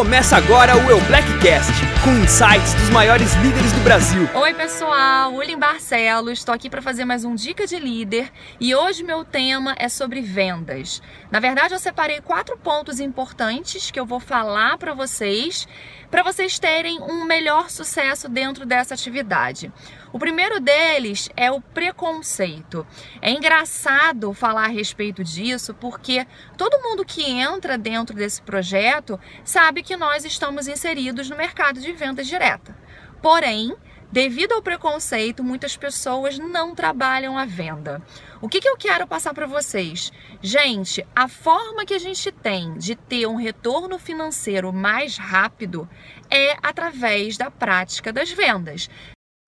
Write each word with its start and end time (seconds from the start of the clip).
Começa 0.00 0.34
agora 0.34 0.74
o 0.78 0.90
Eu 0.90 0.98
Blackcast, 1.02 1.74
com 2.02 2.10
insights 2.24 2.72
dos 2.72 2.88
maiores 2.88 3.34
líderes 3.34 3.70
do 3.70 3.80
Brasil. 3.80 4.26
Oi, 4.34 4.54
pessoal, 4.54 5.34
William 5.34 5.58
Barcelos, 5.58 6.38
estou 6.38 6.54
aqui 6.54 6.70
para 6.70 6.80
fazer 6.80 7.04
mais 7.04 7.22
um 7.22 7.34
Dica 7.34 7.66
de 7.66 7.78
Líder 7.78 8.32
e 8.58 8.74
hoje 8.74 9.04
meu 9.04 9.26
tema 9.26 9.76
é 9.78 9.90
sobre 9.90 10.22
vendas. 10.22 11.02
Na 11.30 11.38
verdade, 11.38 11.74
eu 11.74 11.78
separei 11.78 12.22
quatro 12.22 12.56
pontos 12.56 12.98
importantes 12.98 13.90
que 13.90 14.00
eu 14.00 14.06
vou 14.06 14.20
falar 14.20 14.78
para 14.78 14.94
vocês, 14.94 15.68
para 16.10 16.22
vocês 16.22 16.58
terem 16.58 16.98
um 17.02 17.26
melhor 17.26 17.68
sucesso 17.68 18.26
dentro 18.26 18.64
dessa 18.64 18.94
atividade. 18.94 19.70
O 20.12 20.18
primeiro 20.18 20.58
deles 20.58 21.28
é 21.36 21.52
o 21.52 21.60
preconceito. 21.60 22.84
É 23.22 23.30
engraçado 23.30 24.32
falar 24.32 24.64
a 24.64 24.68
respeito 24.68 25.22
disso 25.22 25.72
porque 25.72 26.26
todo 26.56 26.82
mundo 26.82 27.04
que 27.04 27.22
entra 27.22 27.78
dentro 27.78 28.16
desse 28.16 28.42
projeto 28.42 29.20
sabe 29.44 29.84
que 29.84 29.89
nós 29.96 30.24
estamos 30.24 30.68
inseridos 30.68 31.28
no 31.28 31.36
mercado 31.36 31.80
de 31.80 31.92
vendas 31.92 32.26
direta. 32.26 32.76
Porém, 33.22 33.76
Devido 34.12 34.54
ao 34.54 34.62
preconceito, 34.62 35.44
muitas 35.44 35.76
pessoas 35.76 36.36
não 36.36 36.74
trabalham 36.74 37.38
a 37.38 37.44
venda. 37.44 38.02
O 38.40 38.48
que, 38.48 38.60
que 38.60 38.68
eu 38.68 38.76
quero 38.76 39.06
passar 39.06 39.32
para 39.32 39.46
vocês? 39.46 40.10
Gente, 40.42 41.06
a 41.14 41.28
forma 41.28 41.86
que 41.86 41.94
a 41.94 41.98
gente 41.98 42.32
tem 42.32 42.76
de 42.76 42.96
ter 42.96 43.28
um 43.28 43.36
retorno 43.36 44.00
financeiro 44.00 44.72
mais 44.72 45.16
rápido 45.16 45.88
é 46.28 46.56
através 46.60 47.36
da 47.36 47.52
prática 47.52 48.12
das 48.12 48.32
vendas. 48.32 48.90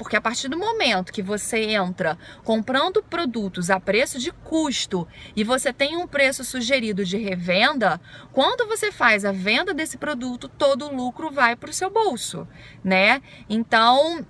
Porque 0.00 0.16
a 0.16 0.20
partir 0.20 0.48
do 0.48 0.56
momento 0.56 1.12
que 1.12 1.20
você 1.20 1.58
entra 1.72 2.16
comprando 2.42 3.02
produtos 3.02 3.68
a 3.68 3.78
preço 3.78 4.18
de 4.18 4.32
custo 4.32 5.06
e 5.36 5.44
você 5.44 5.74
tem 5.74 5.94
um 5.94 6.06
preço 6.06 6.42
sugerido 6.42 7.04
de 7.04 7.18
revenda, 7.18 8.00
quando 8.32 8.66
você 8.66 8.90
faz 8.90 9.26
a 9.26 9.30
venda 9.30 9.74
desse 9.74 9.98
produto, 9.98 10.48
todo 10.48 10.86
o 10.86 10.96
lucro 10.96 11.30
vai 11.30 11.54
para 11.54 11.68
o 11.68 11.74
seu 11.74 11.90
bolso, 11.90 12.48
né? 12.82 13.20
Então, 13.46 14.24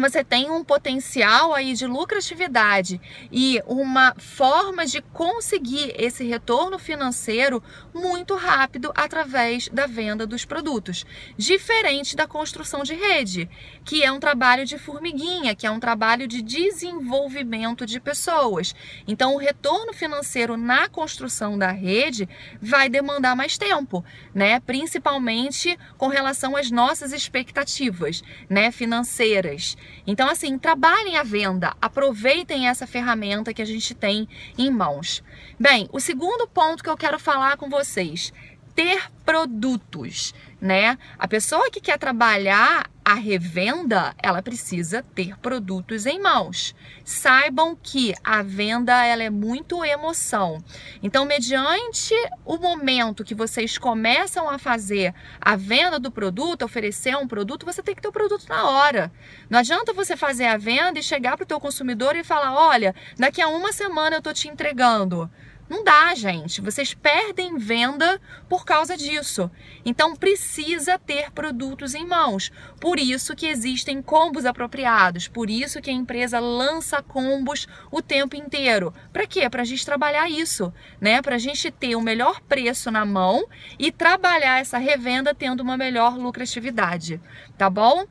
você 0.00 0.24
tem 0.24 0.50
um 0.50 0.64
potencial 0.64 1.54
aí 1.54 1.74
de 1.74 1.86
lucratividade 1.86 3.00
e 3.30 3.62
uma 3.66 4.14
forma 4.18 4.84
de 4.84 5.00
conseguir 5.00 5.94
esse 5.96 6.24
retorno 6.24 6.78
financeiro 6.78 7.62
muito 7.94 8.34
rápido 8.34 8.92
através 8.94 9.68
da 9.68 9.86
venda 9.86 10.26
dos 10.26 10.44
produtos. 10.44 11.06
Diferente 11.36 12.16
da 12.16 12.26
construção 12.26 12.82
de 12.82 12.94
rede, 12.94 13.48
que 13.84 14.02
é 14.02 14.10
um 14.10 14.18
trabalho 14.18 14.64
de 14.64 14.78
formiguinha, 14.78 15.54
que 15.54 15.66
é 15.66 15.70
um 15.70 15.80
trabalho 15.80 16.26
de 16.26 16.42
desenvolvimento 16.42 17.86
de 17.86 18.00
pessoas. 18.00 18.74
Então, 19.06 19.34
o 19.34 19.38
retorno 19.38 19.92
financeiro 19.92 20.56
na 20.56 20.88
construção 20.88 21.56
da 21.56 21.70
rede 21.70 22.28
vai 22.60 22.88
demandar 22.88 23.36
mais 23.36 23.56
tempo, 23.56 24.04
né? 24.34 24.58
Principalmente 24.60 25.78
com 25.96 26.08
relação 26.08 26.56
às 26.56 26.70
nossas 26.70 27.12
expectativas, 27.12 28.22
né, 28.48 28.70
financeiras. 28.72 29.76
Então, 30.06 30.28
assim, 30.28 30.58
trabalhem 30.58 31.16
a 31.16 31.22
venda, 31.22 31.74
aproveitem 31.80 32.68
essa 32.68 32.86
ferramenta 32.86 33.54
que 33.54 33.62
a 33.62 33.64
gente 33.64 33.94
tem 33.94 34.28
em 34.58 34.70
mãos. 34.70 35.22
Bem, 35.58 35.88
o 35.92 36.00
segundo 36.00 36.46
ponto 36.46 36.82
que 36.82 36.90
eu 36.90 36.96
quero 36.96 37.18
falar 37.18 37.56
com 37.56 37.68
vocês 37.70 38.32
ter 38.74 39.10
produtos, 39.24 40.34
né? 40.60 40.98
A 41.18 41.28
pessoa 41.28 41.70
que 41.70 41.80
quer 41.80 41.98
trabalhar 41.98 42.90
a 43.04 43.14
revenda, 43.14 44.14
ela 44.22 44.40
precisa 44.40 45.04
ter 45.14 45.36
produtos 45.38 46.06
em 46.06 46.18
mãos. 46.18 46.74
Saibam 47.04 47.76
que 47.76 48.14
a 48.24 48.42
venda 48.42 49.04
ela 49.04 49.22
é 49.22 49.28
muito 49.28 49.84
emoção. 49.84 50.64
Então, 51.02 51.26
mediante 51.26 52.14
o 52.46 52.56
momento 52.56 53.22
que 53.22 53.34
vocês 53.34 53.76
começam 53.76 54.48
a 54.48 54.58
fazer 54.58 55.14
a 55.38 55.54
venda 55.54 55.98
do 55.98 56.10
produto, 56.10 56.64
oferecer 56.64 57.14
um 57.14 57.28
produto, 57.28 57.66
você 57.66 57.82
tem 57.82 57.94
que 57.94 58.00
ter 58.00 58.08
o 58.08 58.12
produto 58.12 58.48
na 58.48 58.70
hora. 58.70 59.12
Não 59.50 59.58
adianta 59.58 59.92
você 59.92 60.16
fazer 60.16 60.46
a 60.46 60.56
venda 60.56 60.98
e 60.98 61.02
chegar 61.02 61.36
para 61.36 61.44
o 61.44 61.46
teu 61.46 61.60
consumidor 61.60 62.16
e 62.16 62.24
falar: 62.24 62.54
"Olha, 62.54 62.94
daqui 63.18 63.42
a 63.42 63.48
uma 63.48 63.70
semana 63.70 64.16
eu 64.16 64.22
tô 64.22 64.32
te 64.32 64.48
entregando". 64.48 65.30
Não 65.68 65.82
dá, 65.82 66.14
gente. 66.14 66.60
Vocês 66.60 66.92
perdem 66.92 67.56
venda 67.56 68.20
por 68.48 68.64
causa 68.64 68.96
disso. 68.96 69.50
Então 69.84 70.14
precisa 70.14 70.98
ter 70.98 71.30
produtos 71.30 71.94
em 71.94 72.06
mãos. 72.06 72.52
Por 72.78 72.98
isso 72.98 73.34
que 73.34 73.46
existem 73.46 74.02
combos 74.02 74.44
apropriados. 74.44 75.26
Por 75.26 75.48
isso 75.48 75.80
que 75.80 75.90
a 75.90 75.94
empresa 75.94 76.38
lança 76.38 77.02
combos 77.02 77.66
o 77.90 78.02
tempo 78.02 78.36
inteiro. 78.36 78.92
Para 79.12 79.26
quê? 79.26 79.48
Para 79.48 79.62
a 79.62 79.64
gente 79.64 79.86
trabalhar 79.86 80.30
isso, 80.30 80.72
né? 81.00 81.22
Para 81.22 81.36
a 81.36 81.38
gente 81.38 81.70
ter 81.70 81.96
o 81.96 82.00
melhor 82.00 82.40
preço 82.42 82.90
na 82.90 83.04
mão 83.06 83.46
e 83.78 83.90
trabalhar 83.90 84.60
essa 84.60 84.76
revenda 84.76 85.34
tendo 85.34 85.60
uma 85.60 85.76
melhor 85.78 86.18
lucratividade, 86.18 87.20
tá 87.56 87.70
bom? 87.70 88.04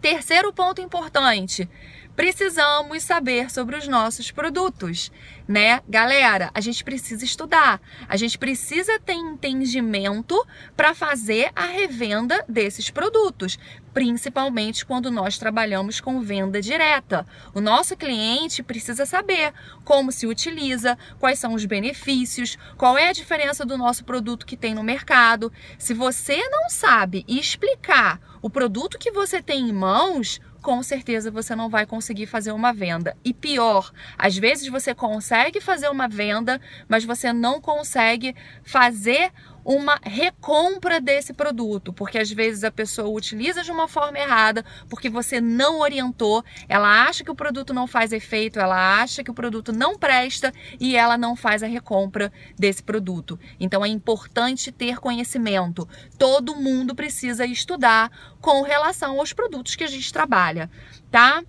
Terceiro 0.00 0.52
ponto 0.52 0.82
importante 0.82 1.68
precisamos 2.16 3.02
saber 3.02 3.50
sobre 3.50 3.76
os 3.76 3.88
nossos 3.88 4.30
produtos, 4.30 5.10
né? 5.46 5.80
Galera, 5.88 6.50
a 6.54 6.60
gente 6.60 6.84
precisa 6.84 7.24
estudar, 7.24 7.80
a 8.08 8.16
gente 8.16 8.38
precisa 8.38 8.98
ter 9.00 9.14
entendimento 9.14 10.44
para 10.76 10.94
fazer 10.94 11.50
a 11.54 11.64
revenda 11.64 12.44
desses 12.48 12.88
produtos, 12.88 13.58
principalmente 13.92 14.84
quando 14.84 15.10
nós 15.10 15.38
trabalhamos 15.38 16.00
com 16.00 16.20
venda 16.20 16.60
direta. 16.60 17.26
O 17.52 17.60
nosso 17.60 17.96
cliente 17.96 18.62
precisa 18.62 19.04
saber 19.04 19.52
como 19.84 20.10
se 20.10 20.26
utiliza, 20.26 20.96
quais 21.18 21.38
são 21.38 21.54
os 21.54 21.64
benefícios, 21.64 22.56
qual 22.76 22.96
é 22.96 23.08
a 23.08 23.12
diferença 23.12 23.64
do 23.64 23.76
nosso 23.76 24.04
produto 24.04 24.46
que 24.46 24.56
tem 24.56 24.74
no 24.74 24.82
mercado. 24.82 25.52
Se 25.78 25.92
você 25.92 26.36
não 26.48 26.70
sabe 26.70 27.24
explicar 27.28 28.20
o 28.40 28.50
produto 28.50 28.98
que 28.98 29.10
você 29.10 29.40
tem 29.40 29.68
em 29.68 29.72
mãos, 29.72 30.40
com 30.64 30.82
certeza 30.82 31.30
você 31.30 31.54
não 31.54 31.68
vai 31.68 31.84
conseguir 31.84 32.24
fazer 32.24 32.50
uma 32.50 32.72
venda. 32.72 33.14
E 33.22 33.34
pior, 33.34 33.92
às 34.16 34.36
vezes 34.36 34.66
você 34.66 34.94
consegue 34.94 35.60
fazer 35.60 35.90
uma 35.90 36.08
venda, 36.08 36.58
mas 36.88 37.04
você 37.04 37.34
não 37.34 37.60
consegue 37.60 38.34
fazer 38.64 39.30
uma 39.64 39.98
recompra 40.02 41.00
desse 41.00 41.32
produto, 41.32 41.92
porque 41.92 42.18
às 42.18 42.30
vezes 42.30 42.64
a 42.64 42.70
pessoa 42.70 43.08
utiliza 43.08 43.62
de 43.62 43.70
uma 43.70 43.88
forma 43.88 44.18
errada, 44.18 44.64
porque 44.88 45.08
você 45.08 45.40
não 45.40 45.80
orientou, 45.80 46.44
ela 46.68 47.06
acha 47.06 47.24
que 47.24 47.30
o 47.30 47.34
produto 47.34 47.72
não 47.72 47.86
faz 47.86 48.12
efeito, 48.12 48.60
ela 48.60 49.00
acha 49.00 49.24
que 49.24 49.30
o 49.30 49.34
produto 49.34 49.72
não 49.72 49.98
presta 49.98 50.52
e 50.78 50.96
ela 50.96 51.16
não 51.16 51.34
faz 51.34 51.62
a 51.62 51.66
recompra 51.66 52.32
desse 52.58 52.82
produto. 52.82 53.38
Então 53.58 53.84
é 53.84 53.88
importante 53.88 54.70
ter 54.70 54.98
conhecimento. 54.98 55.88
Todo 56.18 56.56
mundo 56.56 56.94
precisa 56.94 57.46
estudar 57.46 58.10
com 58.40 58.62
relação 58.62 59.18
aos 59.18 59.32
produtos 59.32 59.74
que 59.74 59.84
a 59.84 59.88
gente 59.88 60.12
trabalha, 60.12 60.70
tá? 61.10 61.42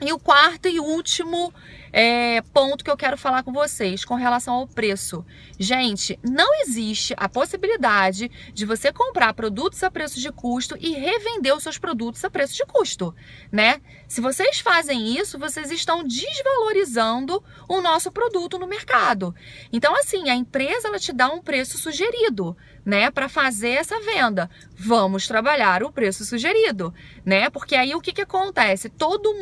E 0.00 0.12
o 0.12 0.18
quarto 0.18 0.68
e 0.68 0.78
último 0.78 1.52
é, 1.92 2.42
ponto 2.52 2.84
que 2.84 2.90
eu 2.90 2.96
quero 2.96 3.16
falar 3.16 3.42
com 3.42 3.52
vocês 3.52 4.04
com 4.04 4.14
relação 4.14 4.52
ao 4.52 4.66
preço. 4.66 5.24
Gente, 5.58 6.18
não 6.22 6.60
existe 6.60 7.14
a 7.16 7.26
possibilidade 7.26 8.30
de 8.52 8.66
você 8.66 8.92
comprar 8.92 9.32
produtos 9.32 9.82
a 9.82 9.90
preço 9.90 10.20
de 10.20 10.30
custo 10.30 10.76
e 10.78 10.92
revender 10.92 11.56
os 11.56 11.62
seus 11.62 11.78
produtos 11.78 12.22
a 12.22 12.28
preço 12.28 12.54
de 12.54 12.66
custo, 12.66 13.14
né? 13.50 13.80
Se 14.06 14.20
vocês 14.20 14.60
fazem 14.60 15.16
isso, 15.18 15.38
vocês 15.38 15.70
estão 15.70 16.04
desvalorizando 16.04 17.42
o 17.66 17.80
nosso 17.80 18.12
produto 18.12 18.58
no 18.58 18.66
mercado. 18.66 19.34
Então, 19.72 19.96
assim, 19.96 20.28
a 20.28 20.34
empresa 20.34 20.88
ela 20.88 20.98
te 20.98 21.14
dá 21.14 21.30
um 21.30 21.40
preço 21.40 21.78
sugerido, 21.78 22.54
né, 22.84 23.10
para 23.10 23.28
fazer 23.28 23.70
essa 23.70 23.98
venda. 24.00 24.48
Vamos 24.78 25.26
trabalhar 25.26 25.82
o 25.82 25.90
preço 25.90 26.24
sugerido, 26.24 26.94
né? 27.24 27.50
Porque 27.50 27.74
aí 27.74 27.94
o 27.94 28.00
que, 28.00 28.12
que 28.12 28.20
acontece? 28.20 28.88
Todo 28.88 29.34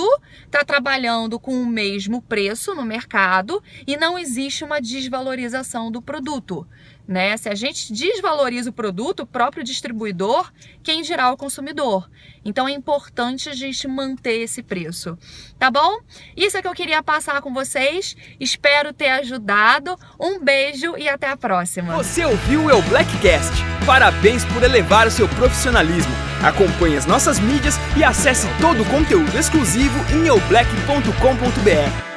mundo 0.00 0.20
está 0.46 0.64
trabalhando 0.64 1.38
com 1.38 1.60
o 1.60 1.66
mesmo 1.66 2.22
preço 2.22 2.74
no 2.74 2.84
mercado 2.84 3.62
e 3.86 3.96
não 3.96 4.18
existe 4.18 4.64
uma 4.64 4.80
desvalorização 4.80 5.90
do 5.90 6.00
produto. 6.00 6.66
Né? 7.06 7.36
Se 7.36 7.48
a 7.48 7.54
gente 7.54 7.92
desvaloriza 7.92 8.70
o 8.70 8.72
produto, 8.72 9.20
o 9.20 9.26
próprio 9.26 9.64
distribuidor, 9.64 10.52
quem 10.82 11.02
dirá 11.02 11.32
o 11.32 11.36
consumidor. 11.36 12.08
Então 12.44 12.68
é 12.68 12.72
importante 12.72 13.48
a 13.48 13.54
gente 13.54 13.88
manter 13.88 14.42
esse 14.42 14.62
preço, 14.62 15.18
tá 15.58 15.70
bom? 15.70 15.98
Isso 16.36 16.56
é 16.56 16.62
que 16.62 16.68
eu 16.68 16.74
queria 16.74 17.02
passar 17.02 17.40
com 17.42 17.52
vocês. 17.52 18.16
Espero 18.38 18.92
ter 18.92 19.08
ajudado. 19.08 19.96
Um 20.18 20.38
beijo 20.38 20.96
e 20.96 21.08
até 21.08 21.28
a 21.28 21.36
próxima. 21.36 21.96
Você 21.96 22.24
ouviu 22.24 22.66
o 22.66 22.82
Blackcast? 22.82 23.79
Parabéns 23.90 24.44
por 24.44 24.62
elevar 24.62 25.08
o 25.08 25.10
seu 25.10 25.28
profissionalismo. 25.28 26.14
Acompanhe 26.44 26.96
as 26.96 27.06
nossas 27.06 27.40
mídias 27.40 27.74
e 27.96 28.04
acesse 28.04 28.46
todo 28.60 28.84
o 28.84 28.86
conteúdo 28.86 29.36
exclusivo 29.36 29.98
em 30.14 30.28
eublack.com.br. 30.28 32.09